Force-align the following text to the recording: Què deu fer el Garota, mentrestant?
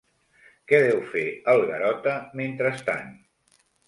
Què 0.69 0.77
deu 0.83 1.01
fer 1.11 1.25
el 1.53 1.61
Garota, 1.71 2.13
mentrestant? 2.41 3.13